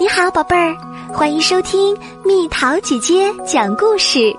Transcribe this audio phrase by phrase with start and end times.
[0.00, 0.74] 你好，宝贝儿，
[1.12, 4.34] 欢迎收听蜜桃姐姐讲故事。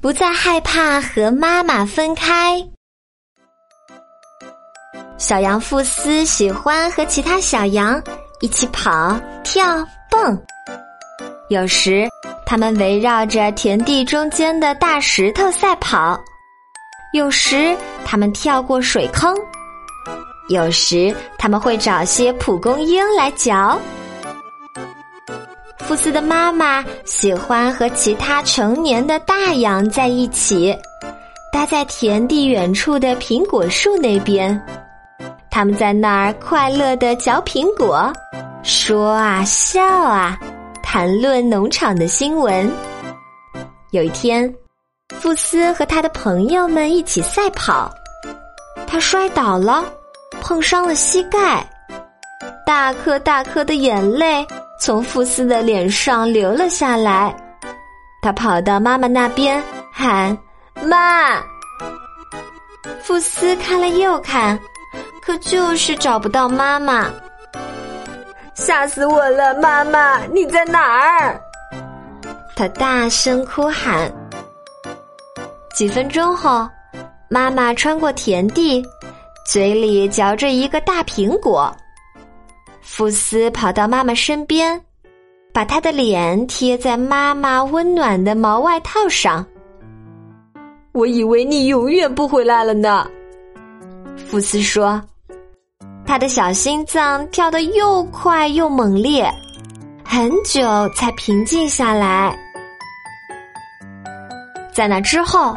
[0.00, 2.66] 不再害怕和妈妈分开。
[5.18, 8.02] 小羊富斯喜欢和其他小羊
[8.40, 9.14] 一起跑、
[9.44, 10.42] 跳、蹦。
[11.50, 12.08] 有时，
[12.46, 16.18] 他们围绕着田地中间的大石头赛跑；
[17.12, 17.76] 有时，
[18.06, 19.36] 他们跳过水坑。
[20.50, 23.78] 有时他们会找些蒲公英来嚼。
[25.78, 30.76] 福斯的妈妈喜欢和其他成年的大羊在一起，
[31.52, 34.60] 待在田地远处的苹果树那边。
[35.52, 38.12] 他们在那儿快乐的嚼苹果，
[38.64, 40.36] 说啊笑啊，
[40.82, 42.68] 谈论农场的新闻。
[43.92, 44.52] 有一天，
[45.10, 47.88] 福斯和他的朋友们一起赛跑，
[48.88, 49.84] 他摔倒了。
[50.40, 51.64] 碰伤了膝盖，
[52.66, 54.46] 大颗大颗的眼泪
[54.80, 57.34] 从福斯的脸上流了下来。
[58.22, 60.36] 他跑到妈妈那边喊
[60.84, 61.42] ：“妈！”
[63.02, 64.58] 福斯看了又看，
[65.22, 67.06] 可就是找不到妈妈。
[68.54, 69.54] 吓死我了！
[69.60, 71.40] 妈妈，你在哪儿？
[72.54, 74.12] 他大声哭喊。
[75.74, 76.68] 几分钟后，
[77.30, 78.84] 妈妈穿过田地。
[79.50, 81.76] 嘴里嚼着一个大苹果，
[82.82, 84.80] 福斯跑到妈妈身边，
[85.52, 89.44] 把他的脸贴在妈妈温暖的毛外套上。
[90.92, 93.10] 我以为你永远不回来了呢，
[94.24, 95.02] 福斯说，
[96.06, 99.28] 他的小心脏跳得又快又猛烈，
[100.04, 102.38] 很久才平静下来。
[104.72, 105.52] 在那之后。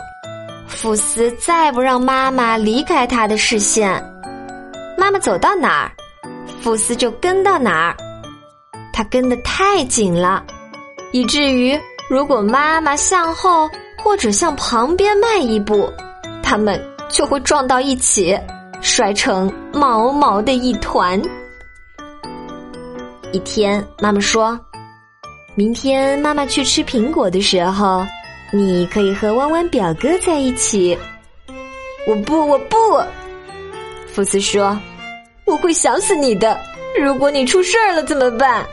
[0.75, 4.03] 福斯再不让妈妈离开他的视线，
[4.97, 5.91] 妈妈走到哪儿，
[6.61, 7.95] 福斯就跟到哪儿。
[8.91, 10.43] 他跟得太紧了，
[11.11, 11.79] 以至于
[12.09, 13.69] 如果妈妈向后
[14.03, 15.89] 或者向旁边迈一步，
[16.43, 16.79] 他们
[17.09, 18.37] 就会撞到一起，
[18.81, 21.21] 摔成毛毛的一团。
[23.31, 24.59] 一天，妈妈说
[25.55, 28.05] ：“明天妈妈去吃苹果的时候。”
[28.55, 30.95] 你可以和弯弯表哥在一起。
[32.05, 32.77] 我不，我不。
[34.05, 34.79] 福斯说
[35.43, 36.55] ：“我会想死你的。
[36.95, 38.63] 如果你出事儿了怎么办？”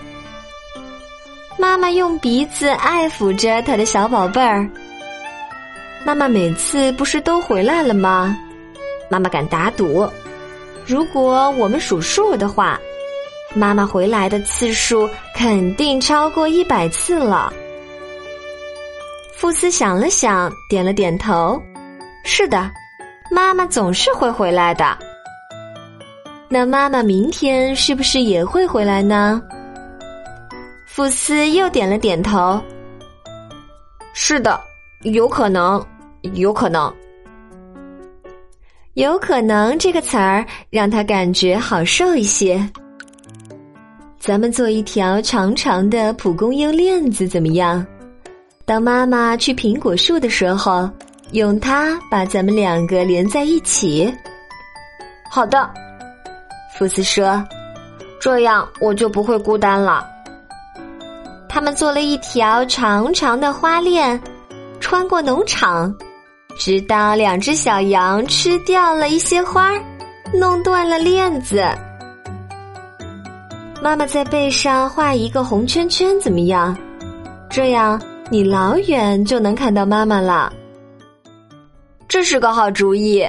[1.57, 4.69] 妈妈用鼻子爱抚着他的小宝贝儿。
[6.05, 8.37] 妈妈每次不是都回来了吗？
[9.09, 10.07] 妈妈敢打赌，
[10.87, 12.79] 如果我们数数的话，
[13.55, 17.51] 妈妈回来的次数肯定超过一百次了。
[19.41, 21.59] 福斯想了想，点了点头。
[22.25, 22.71] 是的，
[23.31, 24.95] 妈妈总是会回来的。
[26.47, 29.41] 那妈妈明天是不是也会回来呢？
[30.85, 32.61] 福斯又点了点头。
[34.13, 34.61] 是的，
[35.05, 35.83] 有可能，
[36.35, 36.95] 有可能，
[38.93, 42.63] 有可能这个词儿让他感觉好受一些。
[44.19, 47.87] 咱们做一条长长的蒲公英链子，怎么样？
[48.71, 50.89] 当妈妈去苹果树的时候，
[51.33, 54.15] 用它把咱们两个连在一起。
[55.29, 55.69] 好的，
[56.79, 57.45] 福斯说
[58.23, 60.07] ：“这样我就不会孤单了。”
[61.51, 64.23] 他们做了一条长长的花链，
[64.79, 65.93] 穿过农场，
[66.57, 69.73] 直到两只小羊吃掉了一些花，
[70.33, 71.61] 弄断了链子。
[73.83, 76.79] 妈妈在背上画一个红圈圈，怎么样？
[77.49, 78.01] 这样。
[78.33, 80.53] 你老远就能看到妈妈了，
[82.07, 83.29] 这是个好主意。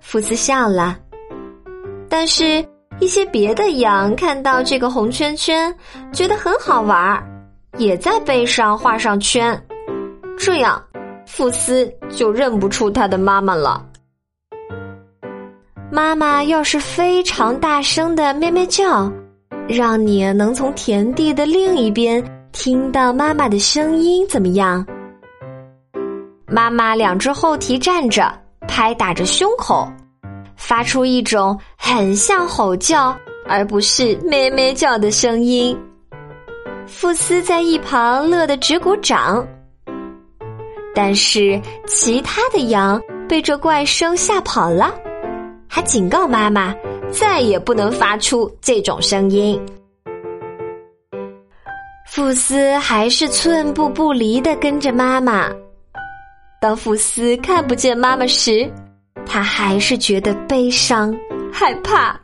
[0.00, 0.98] 福斯笑了，
[2.10, 2.62] 但是，
[3.00, 5.74] 一些别的羊看到这个红圈圈，
[6.12, 7.26] 觉得很好玩儿，
[7.78, 9.58] 也在背上画上圈，
[10.36, 10.82] 这样，
[11.24, 13.82] 福斯就认不出他的妈妈了。
[15.90, 19.10] 妈妈要是非常大声的咩咩叫，
[19.66, 22.22] 让你能从田地的另一边。
[22.52, 24.86] 听到妈妈的声音怎么样？
[26.46, 28.30] 妈妈两只后蹄站着，
[28.68, 29.90] 拍打着胸口，
[30.54, 33.16] 发出一种很像吼叫
[33.46, 35.76] 而不是咩咩叫的声音。
[36.86, 39.44] 富斯在一旁乐得直鼓掌，
[40.94, 44.94] 但是其他的羊被这怪声吓跑了，
[45.66, 46.74] 还警告妈妈
[47.10, 49.60] 再也不能发出这种声音。
[52.14, 55.50] 福斯还是寸步不离的跟着妈妈。
[56.60, 58.70] 当福斯看不见妈妈时，
[59.24, 61.18] 他还是觉得悲伤、
[61.50, 62.14] 害怕。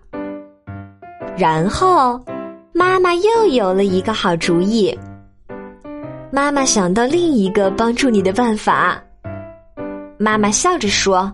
[1.39, 2.23] 然后，
[2.75, 4.95] 妈妈又有了一个好主意。
[6.31, 9.03] 妈妈想到另一个帮助你的办法。
[10.19, 11.33] 妈妈笑着说：“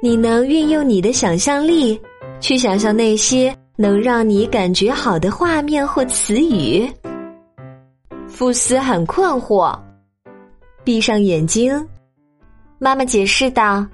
[0.00, 2.00] 你能运用你的想象力，
[2.38, 6.88] 去想象那些能让你感觉好的画面或词语。”
[8.30, 9.78] 福斯很困惑，
[10.82, 11.86] 闭上眼睛。
[12.78, 13.86] 妈妈解释道：“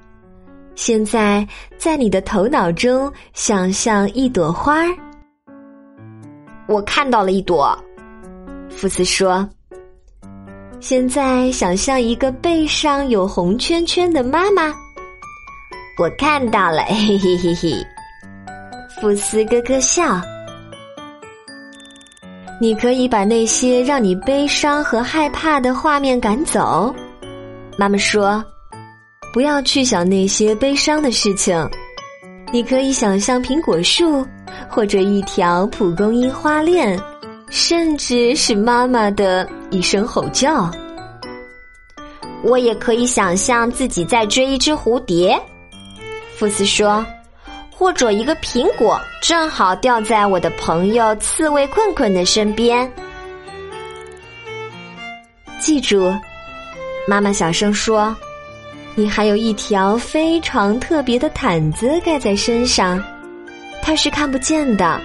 [0.76, 1.44] 现在
[1.76, 4.96] 在你的头脑中想象一朵花儿。”
[6.68, 7.76] 我看到了一朵，
[8.70, 9.48] 福斯说。
[10.78, 14.72] 现在想象一个背上有红圈圈的妈妈，
[15.98, 17.72] 我看到了，嘿嘿嘿嘿。
[19.00, 20.20] 福斯咯咯笑。
[22.60, 26.94] 你可以把那些让你悲伤和害怕的画面赶走。
[27.76, 28.42] 妈妈说
[29.32, 31.68] ：“不要去想那些悲伤的事情。
[32.52, 34.26] 你可以想象苹果树，
[34.68, 36.98] 或者一条蒲公英花链。”
[37.48, 40.68] 甚至是妈妈的一声吼叫。
[42.42, 45.40] 我也可以想象自己在追一只蝴蝶，
[46.36, 47.06] 福斯说，
[47.78, 52.90] 或者一个苹果正好掉在我的朋友刺猬困困的身边。
[55.60, 56.10] 记住，
[57.06, 58.16] 妈妈小声说
[58.96, 63.02] ：“你还有一条非常特别的毯子盖在身上，
[63.82, 64.98] 它是看不见的。”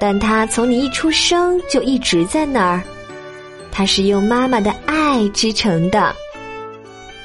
[0.00, 2.82] 但它从你一出生就一直在那儿，
[3.72, 6.14] 它是用妈妈的爱织成的。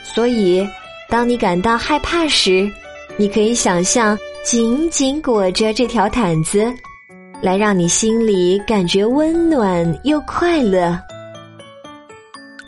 [0.04, 0.68] 所以，
[1.07, 2.71] 当你感到害怕时，
[3.15, 6.69] 你可以想象紧紧裹着这条毯子，
[7.42, 11.00] 来让你心里感觉温暖又快乐。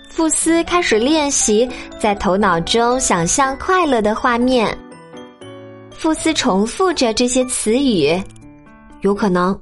[0.10, 1.70] 富斯开始练习
[2.00, 4.76] 在头脑中想象快乐的画面。
[5.92, 8.10] 富斯重复着这些词语，
[9.02, 9.58] 有可能。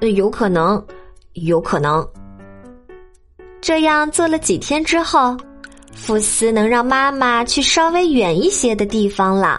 [0.00, 0.84] 有可能，
[1.32, 2.06] 有可能。
[3.60, 5.34] 这样做了几天之后，
[5.94, 9.58] 福斯能让妈妈去稍微远一些的地方了，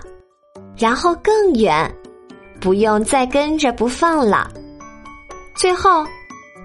[0.79, 1.93] 然后更远，
[2.61, 4.49] 不用再跟着不放了。
[5.53, 6.05] 最后，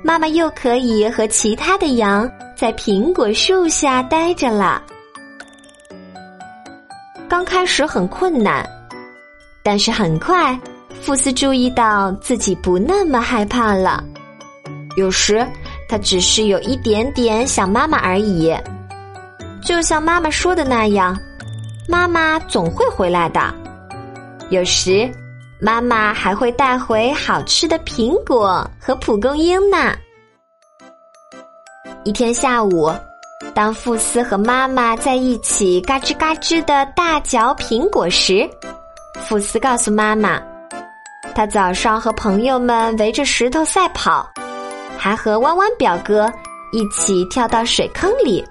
[0.04, 4.80] 妈妈又可以和其他的羊在苹果树下待着了。
[7.28, 8.64] 刚开始很困难，
[9.62, 10.58] 但是很快。
[11.00, 14.02] 福斯注意到自己不那么害怕了，
[14.96, 15.46] 有时
[15.88, 18.54] 他只是有一点点想妈妈而已。
[19.62, 21.18] 就像妈妈说的那样，
[21.88, 23.53] 妈妈总会回来的。
[24.54, 25.10] 有时，
[25.60, 29.92] 妈妈还会带回好吃的苹果和蒲公英呢。
[32.04, 32.92] 一天下午，
[33.52, 38.48] 当富斯和妈妈在一起嘎吱嘎吱的大嚼苹果时，
[39.24, 40.40] 富斯告诉妈妈。
[41.34, 44.24] 他早上和朋友们围着石头赛跑，
[44.96, 46.32] 还和弯弯表哥
[46.70, 48.44] 一起跳到水坑里。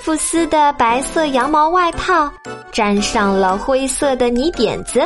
[0.00, 2.32] 富斯的白色羊毛外套
[2.72, 5.02] 沾上了灰色的泥点子，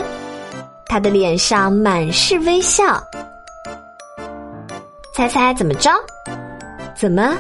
[0.87, 3.03] 他的脸上满是微笑。
[5.15, 5.91] 猜猜怎么着？
[6.95, 7.37] 怎么？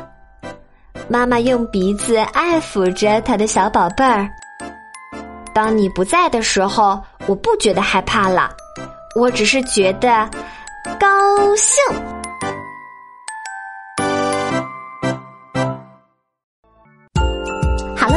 [1.09, 4.29] 妈妈用鼻子爱抚着他的小宝贝儿。
[5.55, 8.51] 当你不在的时候，我不觉得害怕了。
[9.15, 10.29] 我只是觉得
[10.99, 12.14] 高兴。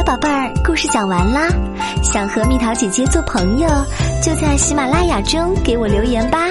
[0.08, 1.50] 宝贝儿，故事讲完啦。
[2.02, 3.68] 想和蜜桃姐姐做朋友，
[4.22, 6.48] 就在喜马拉雅中给我留言吧。